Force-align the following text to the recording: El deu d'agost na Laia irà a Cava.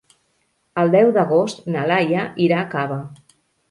El 0.85 0.89
deu 0.95 1.13
d'agost 1.19 1.71
na 1.77 1.87
Laia 1.93 2.27
irà 2.51 2.63
a 2.65 2.69
Cava. 2.77 3.03